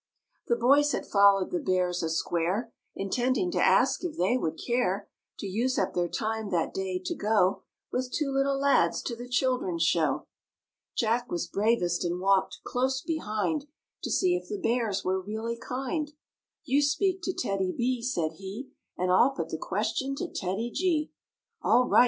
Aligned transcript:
The 0.47 0.55
boys 0.55 0.93
had 0.93 1.05
followed 1.05 1.51
the 1.51 1.59
Bears 1.59 2.01
a 2.01 2.09
square. 2.09 2.73
Intending 2.95 3.51
to 3.51 3.61
ask 3.63 4.03
if 4.03 4.17
they 4.17 4.35
would 4.35 4.57
care 4.57 5.07
To 5.37 5.45
use 5.45 5.77
up 5.77 5.93
their 5.93 6.07
time 6.09 6.49
that 6.49 6.73
day 6.73 6.99
to 7.05 7.13
go 7.13 7.61
With 7.91 8.11
two 8.11 8.31
little 8.31 8.57
lads 8.57 9.03
to 9.03 9.15
the 9.15 9.29
children's 9.29 9.83
show. 9.83 10.25
Jack 10.97 11.29
was 11.31 11.45
bravest 11.45 12.03
and 12.03 12.19
walked 12.19 12.61
close 12.63 13.03
behind 13.03 13.65
To 14.01 14.09
see 14.09 14.35
if 14.35 14.47
the 14.49 14.57
Bears 14.57 15.03
were 15.05 15.21
really 15.21 15.55
kind. 15.55 16.11
"You 16.65 16.81
speak 16.81 17.21
to 17.21 17.31
TEDDY 17.31 17.75
B," 17.77 18.01
said 18.01 18.31
he, 18.39 18.71
"And 18.97 19.11
I'll 19.11 19.29
put 19.35 19.49
the 19.49 19.57
question 19.59 20.15
to 20.15 20.27
TEDDY 20.27 20.71
G." 20.71 21.11
"All 21.61 21.87
right!" 21.87 21.99